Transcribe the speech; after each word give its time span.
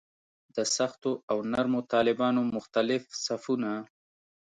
د 0.55 0.57
سختو 0.75 1.11
او 1.31 1.37
نرمو 1.51 1.81
طالبانو 1.93 2.41
مختلف 2.55 3.03
صفونه. 3.25 3.71